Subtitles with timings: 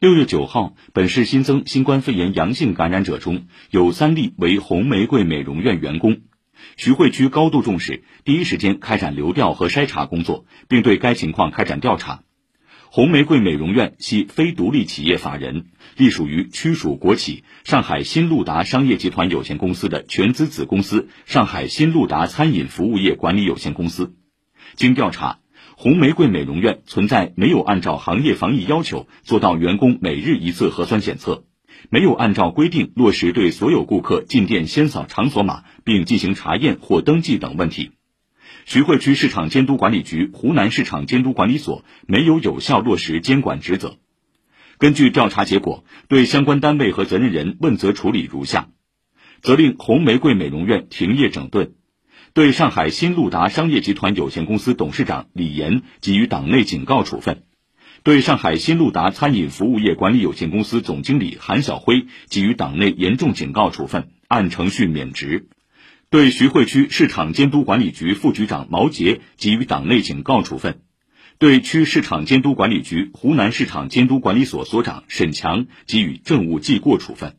[0.00, 6.22] 六月九号，本市新增新冠肺炎阳性感染者中有三例为红玫瑰美容院员工。
[6.78, 12.22] 徐汇区高度重视，第一时间开展流调和筛查工作，并对该情况开展调查。
[12.88, 15.66] 红玫瑰美容院系非独立企业法人，
[15.98, 24.14] 隶属于区属国企上海新路达商业集团有限公司的全资子公司上海新路达餐饮服务业管理有限公司。
[24.76, 25.40] 经调查，
[25.82, 31.46] 红玫瑰美容院存在没有按照行业防疫要求做到员工每日一次核酸检测。
[31.88, 37.92] 没有按照规定落实对所有顾客进店先扫场所码并进行查验或登记等问题，
[38.66, 43.96] 徐汇区市场监督管理局湖南市场监督管理所没有有效落实监管职责。
[44.76, 48.68] 根据调查结果，对相关单位和责任人问责处理如下：
[49.40, 51.72] 责令红玫瑰美容院停业整顿，
[52.32, 57.42] 对上海新路达商业集团有限公司董事长李岩给予党内警告处分。
[58.04, 65.48] 对上海新路达餐饮服务业管理有限公司总经理韩晓辉给予党内严重警告处分，按程序免职；
[66.08, 70.74] 对徐汇区市场监督管理局副局长毛杰给予党内警告处分；
[71.38, 77.34] 对区市场监督管理局湖南市场监督管理所所长沈强给予政务记过处分。